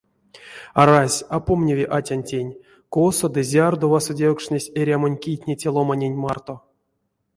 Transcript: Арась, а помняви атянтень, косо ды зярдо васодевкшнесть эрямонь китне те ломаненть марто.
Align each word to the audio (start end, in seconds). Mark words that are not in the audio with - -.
Арась, 0.73 1.19
а 1.29 1.35
помняви 1.47 1.85
атянтень, 1.97 2.57
косо 2.93 3.27
ды 3.33 3.41
зярдо 3.51 3.85
васодевкшнесть 3.93 4.73
эрямонь 4.79 5.19
китне 5.23 5.53
те 5.61 5.69
ломаненть 5.75 6.21
марто. 6.23 6.55